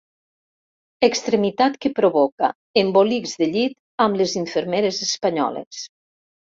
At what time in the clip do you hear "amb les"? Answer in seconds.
4.09-4.37